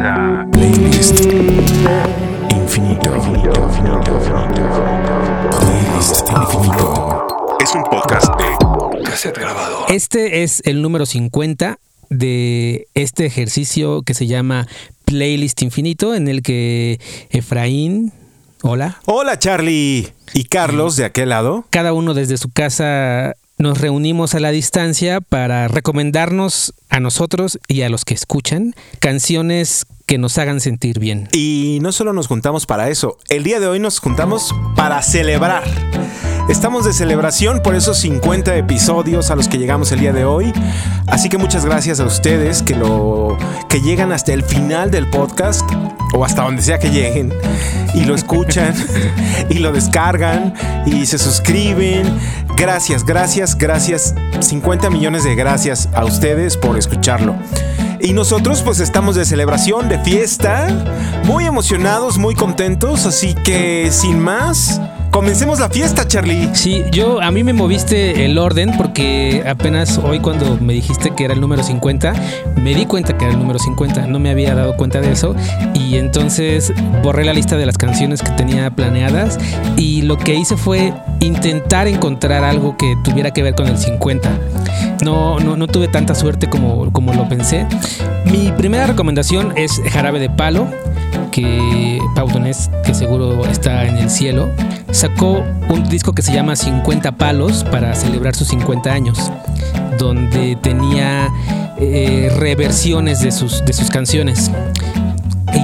[0.00, 1.26] Playlist
[2.50, 3.12] Infinito.
[5.60, 7.26] Playlist Infinito.
[7.60, 9.84] Es un podcast de cassette grabado.
[9.90, 11.78] Este es el número 50
[12.08, 14.66] de este ejercicio que se llama
[15.04, 16.98] Playlist Infinito, en el que
[17.28, 18.14] Efraín,
[18.62, 21.66] hola, Hola Charlie y Carlos de aquel lado.
[21.68, 27.82] cada uno desde su casa nos reunimos a la distancia para recomendarnos a nosotros y
[27.82, 31.28] a los que escuchan canciones que nos hagan sentir bien.
[31.32, 35.62] Y no solo nos juntamos para eso, el día de hoy nos juntamos para celebrar.
[36.48, 40.52] Estamos de celebración por esos 50 episodios a los que llegamos el día de hoy.
[41.06, 45.70] Así que muchas gracias a ustedes que lo que llegan hasta el final del podcast
[46.12, 47.32] o hasta donde sea que lleguen
[47.94, 48.74] y lo escuchan
[49.50, 50.54] y lo descargan
[50.86, 52.18] y se suscriben.
[52.60, 54.14] Gracias, gracias, gracias.
[54.38, 57.34] 50 millones de gracias a ustedes por escucharlo.
[58.02, 60.68] Y nosotros pues estamos de celebración, de fiesta,
[61.24, 64.78] muy emocionados, muy contentos, así que sin más,
[65.20, 66.48] comencemos la fiesta, Charlie.
[66.54, 71.26] Sí, yo a mí me moviste el orden porque apenas hoy cuando me dijiste que
[71.26, 72.14] era el número 50,
[72.56, 75.36] me di cuenta que era el número 50, no me había dado cuenta de eso
[75.74, 79.38] y entonces borré la lista de las canciones que tenía planeadas
[79.76, 84.30] y lo que hice fue intentar encontrar algo que tuviera que ver con el 50.
[85.04, 87.66] No, no, no tuve tanta suerte como, como lo pensé.
[88.24, 90.66] Mi primera recomendación es Jarabe de Palo,
[91.30, 94.48] que Pautonés, que seguro está en el cielo,
[94.92, 99.30] sacó un disco que se llama 50 Palos para celebrar sus 50 años,
[99.98, 101.28] donde tenía
[101.78, 104.50] eh, reversiones de sus, de sus canciones.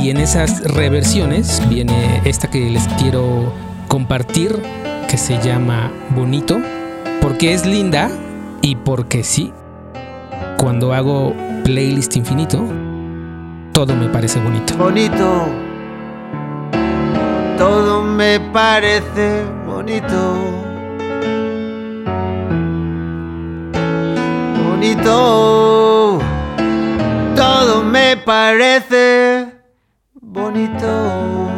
[0.02, 3.52] Y en esas reversiones viene esta que les quiero
[3.88, 4.60] compartir,
[5.08, 6.58] que se llama Bonito,
[7.20, 8.10] porque es linda
[8.62, 9.52] y porque sí,
[10.58, 12.64] cuando hago playlist infinito,
[13.72, 14.76] todo me parece bonito.
[14.76, 15.65] bonito.
[17.58, 20.36] Todo me parece bonito.
[24.62, 26.18] Bonito.
[27.34, 29.52] Todo me parece
[30.20, 31.55] bonito.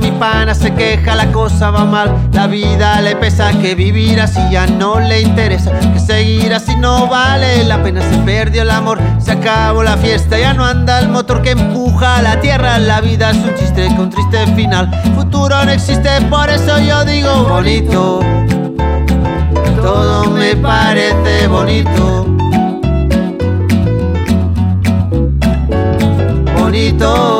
[0.00, 2.30] Mi pana se queja, la cosa va mal.
[2.32, 5.72] La vida le pesa que vivir así ya no le interesa.
[5.92, 8.00] Que seguir así no vale la pena.
[8.02, 10.38] Se perdió el amor, se acabó la fiesta.
[10.38, 12.78] Ya no anda el motor que empuja a la tierra.
[12.78, 14.90] La vida es un chiste con triste final.
[15.14, 18.20] Futuro no existe, por eso yo digo bonito.
[19.82, 22.26] Todo me parece bonito.
[26.58, 27.39] Bonito.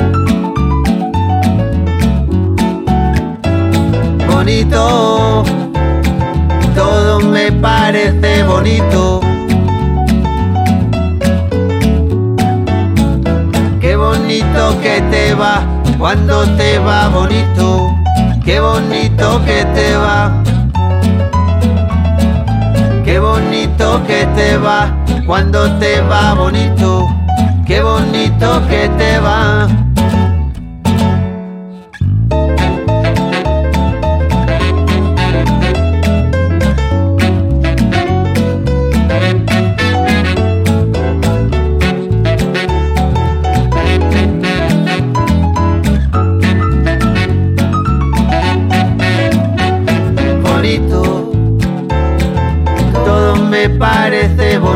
[4.43, 5.43] Bonito,
[6.73, 9.21] todo me parece bonito.
[13.79, 15.61] Qué bonito que te va
[15.99, 17.95] cuando te va bonito.
[18.43, 20.31] Qué bonito que te va.
[23.05, 24.89] Qué bonito que te va
[25.27, 27.07] cuando te va bonito.
[27.67, 29.80] Qué bonito que te va.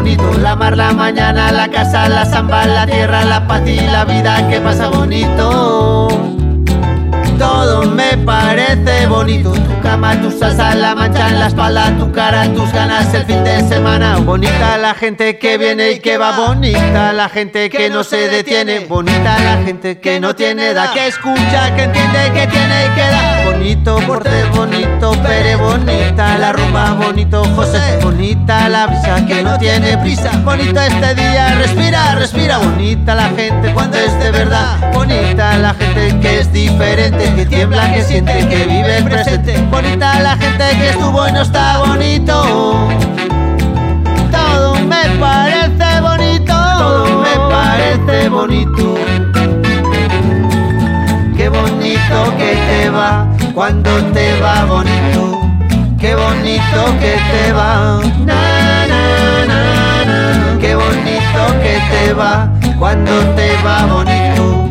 [0.06, 4.48] La mar, la mañana, la casa, la samba, la tierra, la paz y la vida
[4.48, 6.08] que pasa bonito.
[7.40, 9.52] Todo me parece bonito.
[9.52, 13.44] Tu cama, tu salsa, la mancha en la espalda, tu cara, tus ganas el fin
[13.44, 14.18] de semana.
[14.18, 16.38] Bonita la gente que viene y que va.
[16.38, 18.82] Bonita la gente que no se detiene.
[18.82, 23.02] Bonita la gente que no tiene edad, que escucha, que entiende, que tiene y que
[23.02, 23.35] da.
[23.46, 24.46] Bonito, porte
[25.58, 31.56] bonita la rumba, bonito José, bonita la brisa que no tiene prisa, bonito este día,
[31.56, 37.34] respira, respira, bonita la gente cuando es de verdad, bonita la gente que es diferente,
[37.36, 41.42] que tiembla, que siente, que vive el presente, bonita la gente que estuvo y no
[41.42, 42.88] está bonito.
[44.32, 48.96] Todo me parece bonito, todo me parece bonito.
[51.36, 55.40] Qué bonito que te va cuando te va bonito.
[55.98, 58.02] Qué bonito que te va.
[58.26, 60.60] Na, na, na, na.
[60.60, 64.70] Qué bonito que te va cuando te va bonito.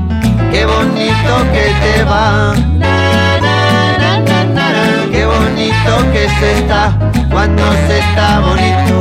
[0.53, 2.55] Qué bonito que te va.
[2.79, 5.11] Na, na, na, na, na.
[5.11, 6.93] Qué bonito que se está
[7.31, 8.97] cuando se está bonito.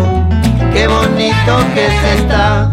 [0.74, 2.73] Qué bonito que se está.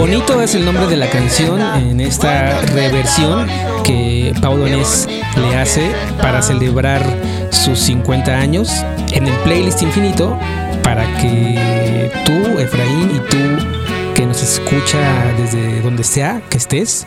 [0.00, 3.46] Bonito es el nombre de la canción en esta reversión
[3.84, 5.06] que Paulo Anés
[5.36, 5.92] le hace
[6.22, 7.04] para celebrar
[7.52, 8.70] sus 50 años
[9.12, 10.38] en el playlist infinito
[10.82, 17.06] para que tú, Efraín, y tú que nos escucha desde donde sea que estés,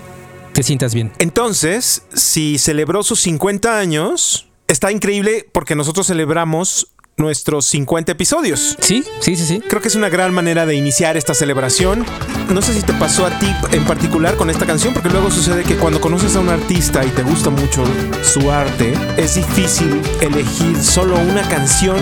[0.54, 1.12] te sientas bien.
[1.18, 8.78] Entonces, si celebró sus 50 años, está increíble porque nosotros celebramos nuestros 50 episodios.
[8.82, 9.62] Sí, sí, sí, sí.
[9.62, 12.06] Creo que es una gran manera de iniciar esta celebración.
[12.50, 15.64] No sé si te pasó a ti en particular con esta canción, porque luego sucede
[15.64, 17.84] que cuando conoces a un artista y te gusta mucho
[18.24, 22.00] su arte, es difícil elegir solo una canción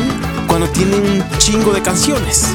[0.51, 2.45] cuando tiene un chingo de canciones.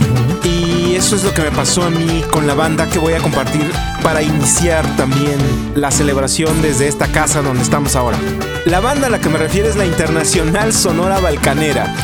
[0.44, 3.20] Y eso es lo que me pasó a mí con la banda que voy a
[3.20, 3.72] compartir
[4.02, 5.38] para iniciar también
[5.74, 8.18] la celebración desde esta casa donde estamos ahora.
[8.66, 11.94] La banda a la que me refiero es la Internacional Sonora Balcanera.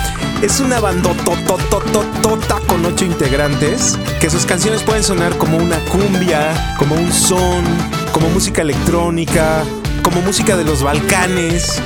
[0.41, 6.95] Es una bandototototota con ocho integrantes que sus canciones pueden sonar como una cumbia, como
[6.95, 7.65] un son,
[8.13, 9.63] como música electrónica,
[10.03, 11.83] como música de los Balcanes.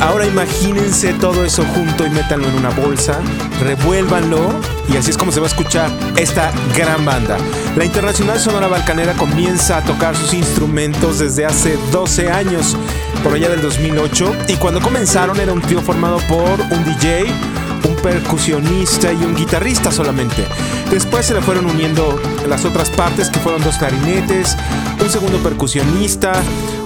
[0.00, 3.18] Ahora imagínense todo eso junto y métanlo en una bolsa,
[3.60, 4.54] revuélvanlo
[4.92, 7.36] y así es como se va a escuchar esta gran banda.
[7.76, 12.76] La Internacional Sonora Balcanera comienza a tocar sus instrumentos desde hace 12 años,
[13.24, 17.26] por allá del 2008, y cuando comenzaron era un trío formado por un DJ,
[17.88, 20.44] un percusionista y un guitarrista solamente.
[20.90, 24.56] Después se le fueron uniendo las otras partes que fueron dos clarinetes,
[25.02, 26.32] un segundo percusionista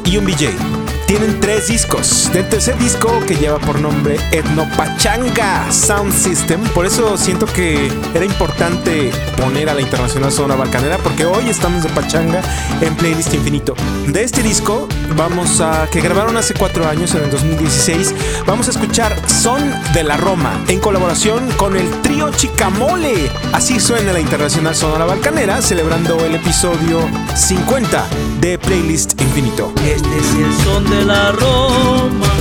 [0.05, 0.82] y un DJ.
[1.13, 2.31] Tienen tres discos.
[2.33, 6.63] Del tercer disco que lleva por nombre Etnopachanga Sound System.
[6.71, 11.83] Por eso siento que era importante poner a la Internacional Sonora Balcanera porque hoy estamos
[11.83, 12.41] de pachanga
[12.81, 13.75] en Playlist Infinito.
[14.07, 18.15] De este disco vamos a que grabaron hace cuatro años en el 2016.
[18.47, 19.61] Vamos a escuchar Son
[19.93, 23.31] de la Roma en colaboración con el trío Chicamole.
[23.53, 28.03] Así suena la Internacional Sonora Balcanera celebrando el episodio 50
[28.41, 29.75] de Playlist Infinito.
[29.85, 32.33] Este es el son de la Roma,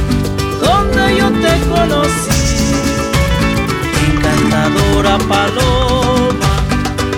[0.61, 2.29] donde yo te conocí.
[4.07, 6.51] Encantadora paloma,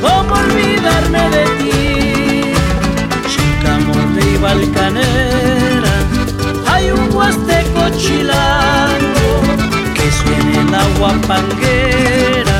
[0.02, 2.54] ¿cómo olvidarme de ti?
[3.30, 5.94] Chicamole y balcanera,
[6.68, 9.42] hay un huasteco chilango
[9.94, 12.58] que suene el agua panguera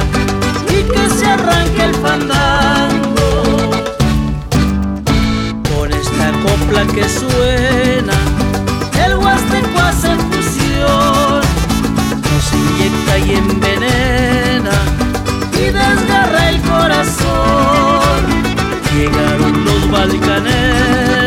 [0.70, 3.32] y que se arranque el fandango
[5.76, 8.14] con esta copla que suena,
[9.24, 11.42] huasteco hace fusión,
[12.30, 14.76] nos inyecta y envenena
[15.54, 18.20] y desgarra el corazón.
[18.94, 21.23] Llegaron los balcaneros,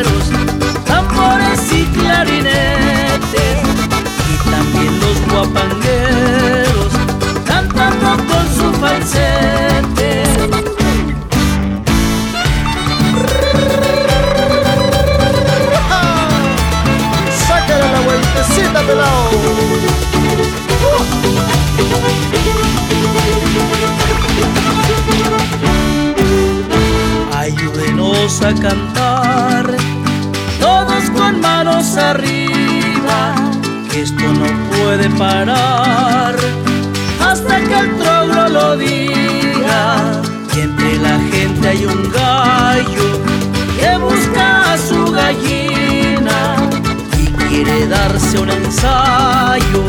[47.85, 49.85] darse un ensayo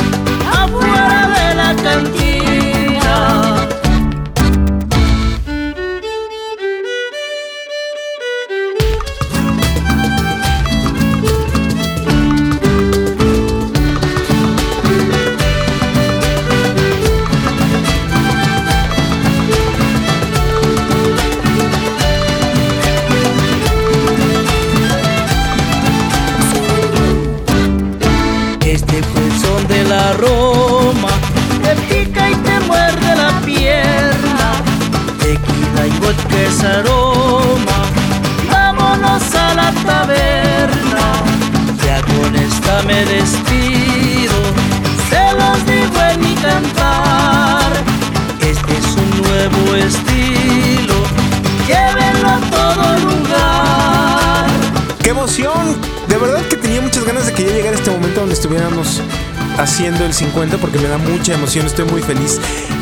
[0.51, 2.37] afuera de la cantina.
[57.38, 59.01] Muchas ganas de que ya llegara este momento donde estuviéramos
[59.58, 62.39] haciendo el 50 porque me da mucha emoción, estoy muy feliz.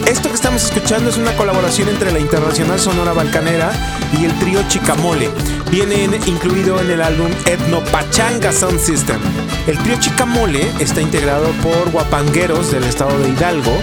[0.08, 3.72] Esto que estamos escuchando es una colaboración entre la Internacional Sonora Balcanera
[4.20, 5.30] y el trío Chicamole.
[5.72, 9.20] Viene incluido en el álbum Etno Pachanga Sound System.
[9.68, 13.78] El trío Chicamole está integrado por guapangueros del estado de Hidalgo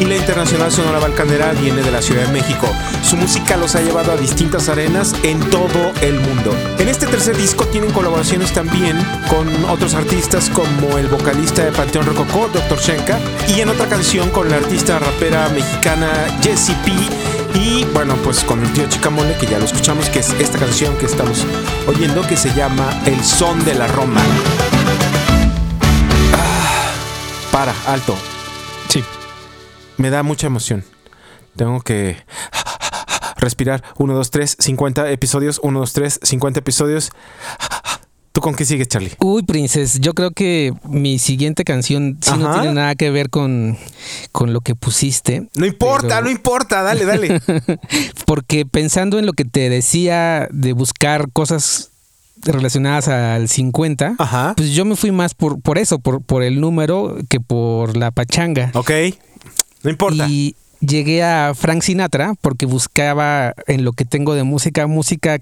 [0.00, 2.68] y la Internacional Sonora Balcanera viene de la Ciudad de México.
[3.02, 6.54] Su música los ha llevado a distintas arenas en todo el mundo.
[6.78, 8.96] En este tercer disco tienen colaboraciones también
[9.28, 12.78] con otros artistas como el vocalista de Panteón Rococó, Dr.
[12.78, 16.08] Shenka, y en otra canción con la artista rapera mexicana
[16.42, 16.92] Jessie P.
[17.58, 20.96] Y bueno, pues con el tío Chicamole, que ya lo escuchamos, que es esta canción
[20.98, 21.44] que estamos
[21.86, 24.20] oyendo, que se llama El Son de la Roma.
[26.34, 26.90] Ah,
[27.50, 28.14] para, alto.
[28.88, 29.02] Sí.
[29.96, 30.84] Me da mucha emoción.
[31.56, 32.16] Tengo que
[33.38, 33.82] respirar.
[33.96, 35.60] 1, 2, 3, 50 episodios.
[35.62, 37.10] 1, 2, 3, 50 episodios.
[38.32, 39.12] ¿Tú con qué sigues, Charlie?
[39.20, 43.78] Uy, Princess, yo creo que mi siguiente canción sí no tiene nada que ver con,
[44.30, 45.48] con lo que pusiste.
[45.54, 46.82] No importa, Pero- no importa.
[46.82, 47.40] Dale, dale.
[48.26, 51.92] Porque pensando en lo que te decía de buscar cosas
[52.42, 54.52] relacionadas al 50, Ajá.
[54.54, 58.10] pues yo me fui más por, por eso, por, por el número que por la
[58.10, 58.70] pachanga.
[58.74, 58.90] Ok.
[59.86, 60.26] No importa.
[60.28, 65.38] Y llegué a Frank Sinatra porque buscaba en lo que tengo de música, música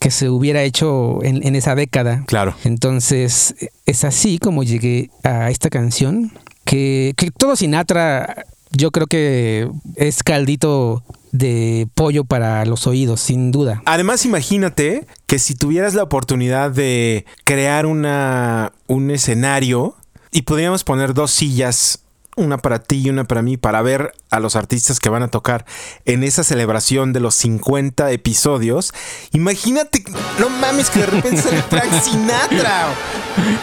[0.00, 2.24] que se hubiera hecho en, en esa década.
[2.26, 2.56] Claro.
[2.64, 3.54] Entonces,
[3.86, 6.32] es así como llegué a esta canción,
[6.64, 13.52] que, que todo Sinatra yo creo que es caldito de pollo para los oídos, sin
[13.52, 13.82] duda.
[13.84, 19.94] Además, imagínate que si tuvieras la oportunidad de crear una, un escenario
[20.32, 22.00] y podríamos poner dos sillas,
[22.38, 25.28] una para ti y una para mí, para ver a los artistas que van a
[25.28, 25.66] tocar
[26.04, 28.94] en esa celebración de los 50 episodios.
[29.32, 30.04] Imagínate,
[30.38, 32.86] no mames, que de repente sale Frank Sinatra.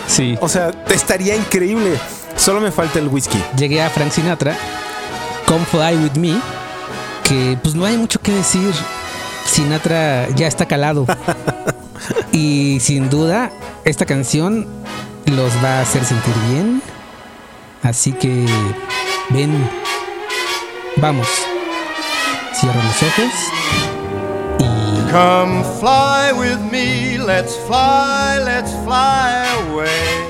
[0.08, 0.38] Sí.
[0.42, 1.98] O sea, estaría increíble.
[2.36, 3.42] Solo me falta el whisky.
[3.58, 4.56] Llegué a Frank Sinatra,
[5.48, 6.40] Come Fly With Me,
[7.24, 8.74] que pues no hay mucho que decir.
[9.46, 11.06] Sinatra ya está calado.
[12.32, 13.52] y sin duda,
[13.86, 14.68] esta canción
[15.26, 16.82] los va a hacer sentir bien.
[17.86, 18.48] Así que
[19.30, 19.70] ven,
[20.98, 21.28] vamos.
[22.52, 23.34] Cierra los ojos
[24.58, 30.26] y Come fly with me, let's fly, let's fly away.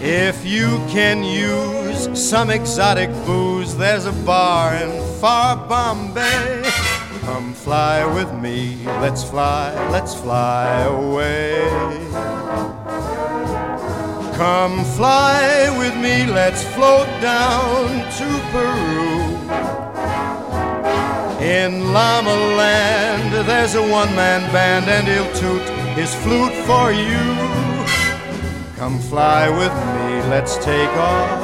[0.00, 6.64] If you can use some exotic booze, there's a bar in far Bombay.
[7.24, 12.47] Come fly with me, let's fly, let's fly away.
[14.38, 19.34] Come fly with me, let's float down to Peru.
[21.44, 25.68] In Llama Land, there's a one man band, and he'll toot
[25.98, 27.34] his flute for you.
[28.76, 31.42] Come fly with me, let's take off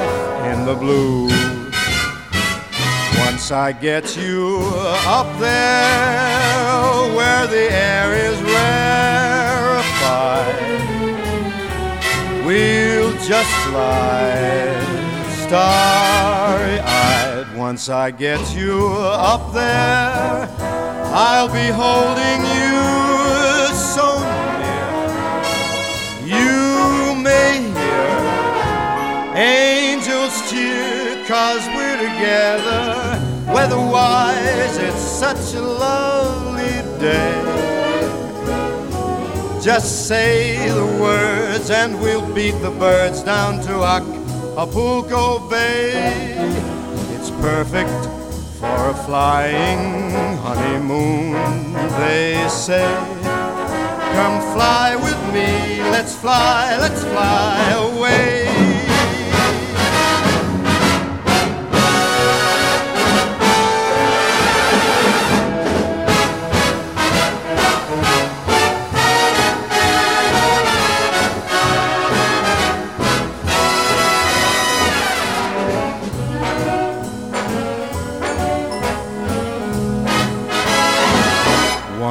[0.52, 1.26] in the blue.
[3.26, 4.60] Once I get you
[5.18, 9.34] up there where the air is rarefied,
[12.44, 15.04] we'll just fly
[15.44, 17.46] starry eyed.
[17.56, 20.48] Once I get you up there,
[21.14, 24.18] I'll be holding you so
[24.60, 24.94] near.
[26.36, 28.14] You may hear
[29.36, 33.20] angels cheer, cause we're together.
[33.52, 37.53] Weatherwise, it's such a lovely day.
[39.64, 46.34] Just say the words and we'll beat the birds down to Acapulco Bay.
[47.14, 47.88] It's perfect
[48.60, 52.84] for a flying honeymoon, they say.
[54.12, 58.43] Come fly with me, let's fly, let's fly away.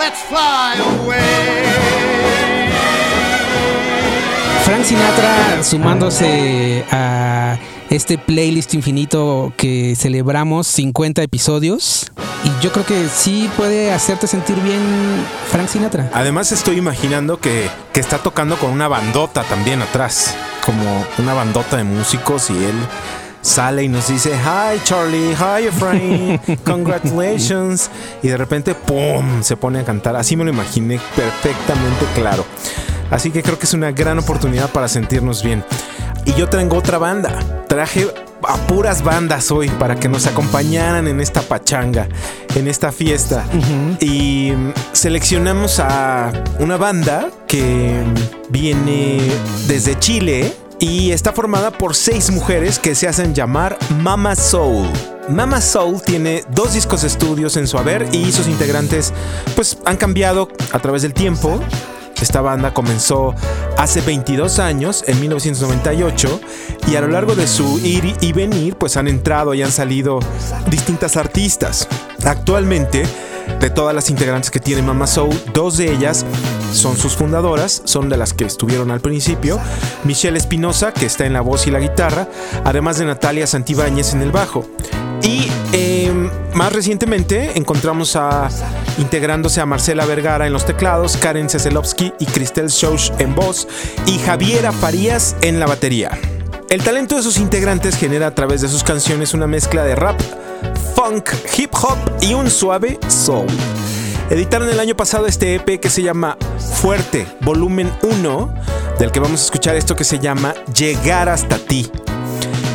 [0.00, 1.20] Let's fly away.
[4.64, 7.58] Frank Sinatra sumándose a
[7.90, 12.10] este playlist infinito que celebramos 50 episodios.
[12.44, 14.80] Y yo creo que sí puede hacerte sentir bien
[15.50, 16.08] Frank Sinatra.
[16.14, 21.76] Además estoy imaginando que, que está tocando con una bandota también atrás, como una bandota
[21.76, 22.74] de músicos y él
[23.42, 27.90] sale y nos dice, hi Charlie, hi Efraín, congratulations.
[28.22, 30.16] Y de repente, ¡pum!, se pone a cantar.
[30.16, 32.44] Así me lo imaginé perfectamente claro.
[33.10, 35.64] Así que creo que es una gran oportunidad para sentirnos bien.
[36.24, 37.64] Y yo tengo otra banda.
[37.66, 38.06] Traje
[38.46, 42.08] a puras bandas hoy para que nos acompañaran en esta pachanga,
[42.54, 43.44] en esta fiesta.
[44.00, 44.52] Y
[44.92, 48.04] seleccionamos a una banda que
[48.48, 49.18] viene
[49.66, 54.88] desde Chile y está formada por seis mujeres que se hacen llamar Mama Soul.
[55.28, 59.12] Mama Soul tiene dos discos de estudios en su haber y sus integrantes
[59.54, 61.60] pues han cambiado a través del tiempo.
[62.20, 63.34] Esta banda comenzó
[63.78, 66.40] hace 22 años, en 1998,
[66.88, 70.20] y a lo largo de su ir y venir, pues han entrado y han salido
[70.68, 71.88] distintas artistas.
[72.24, 73.04] Actualmente,
[73.58, 76.26] de todas las integrantes que tiene Mama Soul, dos de ellas
[76.72, 79.60] son sus fundadoras, son de las que estuvieron al principio.
[80.04, 82.28] Michelle Espinosa, que está en la voz y la guitarra,
[82.64, 84.66] además de Natalia Santibáñez en el bajo.
[85.22, 86.12] Y eh,
[86.54, 88.48] más recientemente encontramos a
[88.98, 93.68] integrándose a Marcela Vergara en los teclados, Karen Ceselovsky y Cristel Schausch en voz
[94.06, 96.18] y Javiera Farías en la batería.
[96.70, 100.20] El talento de sus integrantes genera a través de sus canciones una mezcla de rap,
[100.94, 103.48] funk, hip hop y un suave soul.
[104.30, 106.38] Editaron el año pasado este EP que se llama
[106.80, 108.54] Fuerte, volumen 1,
[108.98, 111.90] del que vamos a escuchar esto que se llama Llegar hasta ti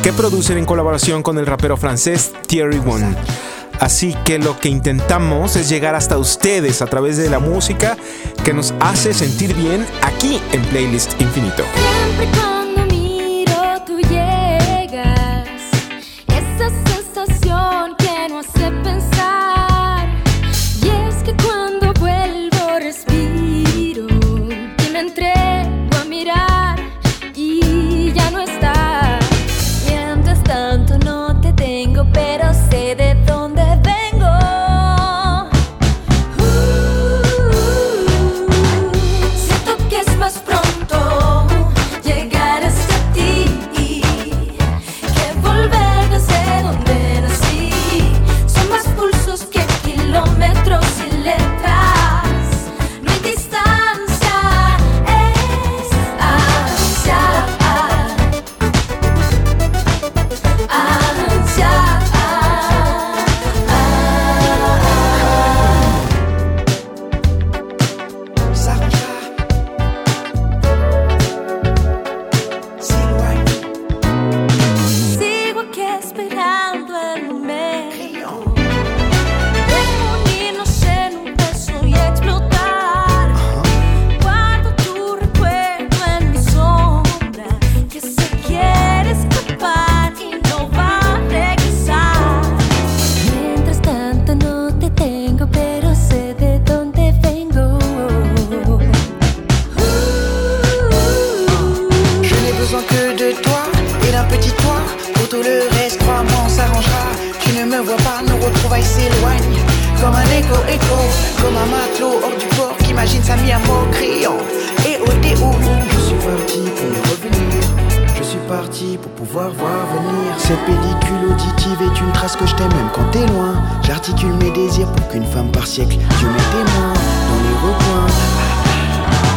[0.06, 3.16] que producen en colaboración con el rapero francés Thierry One.
[3.80, 7.96] Así que lo que intentamos es llegar hasta ustedes a través de la música
[8.44, 11.64] que nos hace sentir bien aquí en Playlist Infinito.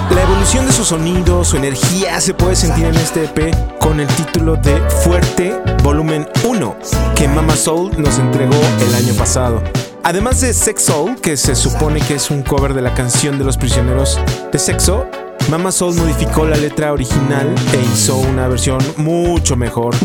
[0.10, 4.08] La evolución de su sonido, su energía se puede sentir en este EP con el
[4.08, 6.78] título de Fuerte Volumen 1
[7.16, 8.56] que Mama Soul nos entregó
[8.88, 9.62] el año pasado.
[10.04, 13.46] Además de Sex Soul, que se supone que es un cover de la canción de
[13.46, 14.20] los prisioneros
[14.52, 15.06] de sexo,
[15.50, 19.96] Mama Soul modificó la letra original e hizo una versión mucho mejor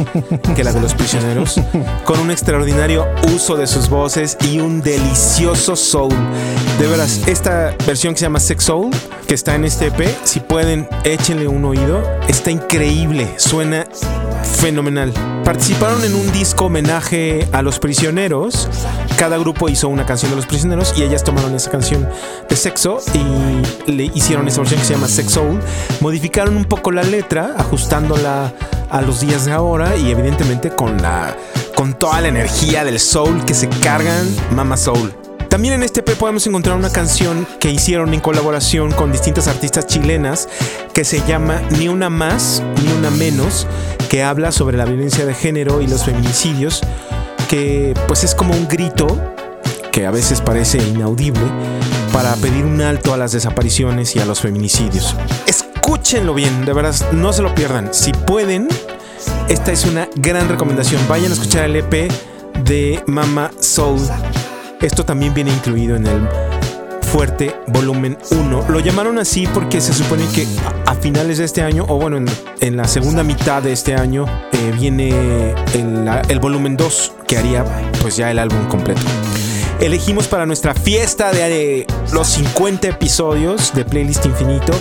[0.56, 1.60] que la de los prisioneros,
[2.04, 6.14] con un extraordinario uso de sus voces y un delicioso soul.
[6.78, 8.90] De veras, esta versión que se llama Sex Soul,
[9.26, 12.02] que está en este EP, si pueden, échenle un oído.
[12.26, 13.86] Está increíble, suena
[14.44, 15.12] fenomenal.
[15.44, 18.68] Participaron en un disco homenaje a los prisioneros.
[19.16, 22.08] Cada grupo hizo una canción de los prisioneros y ellas tomaron esa canción
[22.48, 25.60] de sexo y le hicieron esa versión que se llama Sex Soul.
[26.00, 28.52] Modificaron un poco la letra, ajustándola
[28.90, 31.36] a los días de ahora y evidentemente con la
[31.74, 35.23] con toda la energía del soul que se cargan Mama Soul.
[35.54, 39.86] También en este EP podemos encontrar una canción que hicieron en colaboración con distintas artistas
[39.86, 40.48] chilenas
[40.92, 43.68] que se llama Ni una más, ni una menos,
[44.10, 46.80] que habla sobre la violencia de género y los feminicidios,
[47.48, 49.06] que pues es como un grito
[49.92, 51.46] que a veces parece inaudible
[52.12, 55.14] para pedir un alto a las desapariciones y a los feminicidios.
[55.46, 57.94] Escúchenlo bien, de verdad, no se lo pierdan.
[57.94, 58.66] Si pueden,
[59.48, 61.00] esta es una gran recomendación.
[61.06, 62.10] Vayan a escuchar el EP
[62.64, 64.00] de Mama Soul.
[64.84, 66.28] Esto también viene incluido en el
[67.00, 68.66] Fuerte Volumen 1.
[68.68, 70.46] Lo llamaron así porque se supone que
[70.84, 72.18] a finales de este año, o bueno,
[72.60, 77.64] en, la segunda mitad de este año, eh, viene el, el volumen 2, que haría
[78.02, 79.00] pues ya el álbum completo.
[79.80, 84.74] Elegimos para nuestra fiesta de eh, los 50 episodios de Playlist Infinito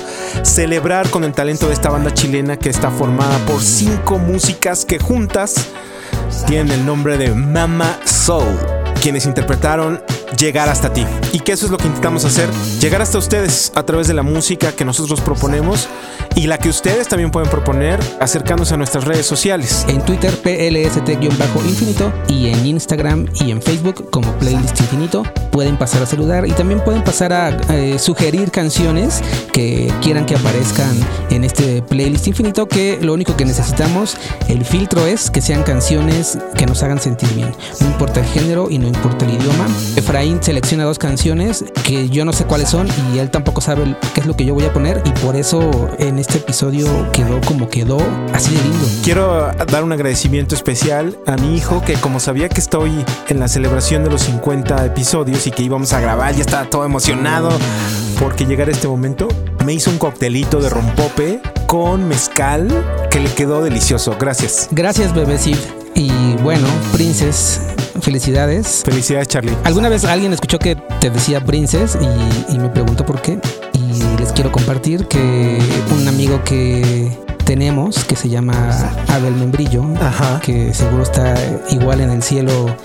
[0.44, 5.00] celebrar con el talento de esta banda chilena que está formada por cinco músicas que
[5.00, 5.70] juntas
[6.46, 8.58] tienen el nombre de Mama Soul,
[9.04, 10.02] quienes interpretaron
[10.38, 11.06] Llegar hasta ti.
[11.32, 14.24] Y que eso es lo que intentamos hacer, llegar hasta ustedes a través de la
[14.24, 15.88] música que nosotros proponemos
[16.36, 19.86] y la que ustedes también pueden proponer acercándose a nuestras redes sociales.
[19.88, 25.24] En Twitter, PLST-infinito y en Instagram y en Facebook como Playlist Infinito.
[25.52, 30.36] Pueden pasar a saludar y también pueden pasar a eh, sugerir canciones que quieran que
[30.36, 30.96] aparezcan
[31.30, 32.68] en este Playlist Infinito.
[32.68, 34.18] Que lo único que necesitamos,
[34.48, 37.52] el filtro es que sean canciones que nos hagan sentir bien.
[37.80, 39.68] No importa el género y no importa el idioma.
[39.96, 44.22] Efraín selecciona dos canciones que yo no sé cuáles son y él tampoco sabe qué
[44.22, 47.70] es lo que yo voy a poner y por eso en este episodio quedó como
[47.70, 47.98] quedó
[48.34, 48.86] así de lindo.
[49.04, 52.92] Quiero dar un agradecimiento especial a mi hijo que como sabía que estoy
[53.28, 56.86] en la celebración de los 50 episodios y que íbamos a grabar, ya estaba todo
[56.86, 57.50] emocionado
[58.20, 59.28] porque llegara este momento,
[59.66, 62.70] me hizo un coctelito de rompope con mezcal
[63.12, 64.16] que le quedó delicioso.
[64.20, 64.70] Gracias.
[64.72, 65.83] Gracias, bebé Sid.
[65.96, 67.62] Y bueno, Princess,
[68.02, 68.84] felicidades.
[68.86, 69.56] Felicidades, Charlie.
[69.64, 73.40] Alguna vez alguien escuchó que te decía Princess y, y me preguntó por qué.
[73.74, 75.60] Y les quiero compartir que
[75.92, 77.10] un amigo que
[77.92, 78.54] que se llama
[79.10, 80.40] Abel Membrillo, Ajá.
[80.42, 81.36] que seguro está
[81.70, 82.76] igual en el cielo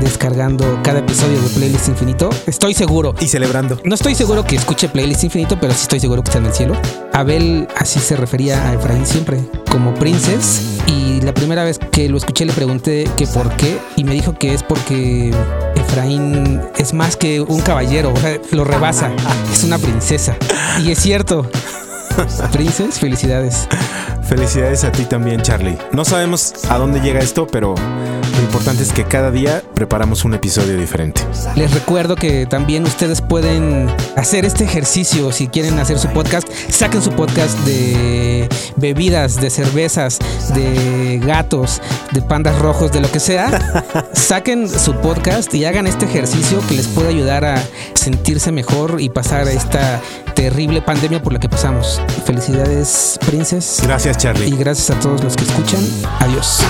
[0.00, 2.30] descargando cada episodio de Playlist Infinito.
[2.46, 3.14] Estoy seguro.
[3.20, 3.78] Y celebrando.
[3.84, 6.54] No estoy seguro que escuche Playlist Infinito, pero sí estoy seguro que está en el
[6.54, 6.74] cielo.
[7.12, 10.80] Abel así se refería a Efraín siempre, como Princess.
[10.86, 14.34] Y la primera vez que lo escuché le pregunté que por qué y me dijo
[14.34, 15.32] que es porque
[15.76, 19.10] Efraín es más que un caballero, o sea, lo rebasa,
[19.52, 20.36] es una princesa.
[20.82, 21.48] Y es cierto.
[22.52, 23.68] Princess, felicidades.
[24.28, 25.78] Felicidades a ti también, Charlie.
[25.92, 30.34] No sabemos a dónde llega esto, pero lo importante es que cada día preparamos un
[30.34, 31.22] episodio diferente.
[31.54, 36.48] Les recuerdo que también ustedes pueden hacer este ejercicio si quieren hacer su podcast.
[36.68, 40.18] Saquen su podcast de bebidas, de cervezas,
[40.54, 44.10] de gatos, de pandas rojos, de lo que sea.
[44.12, 47.62] Saquen su podcast y hagan este ejercicio que les puede ayudar a
[47.94, 50.00] sentirse mejor y pasar esta
[50.36, 52.00] terrible pandemia por la que pasamos.
[52.24, 53.80] Felicidades, Princess.
[53.82, 54.48] Gracias, Charlie.
[54.48, 55.80] Y gracias a todos los que escuchan.
[56.20, 56.60] Adiós.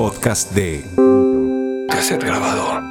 [0.00, 0.82] Podcast de
[1.88, 2.89] Cassette grabador.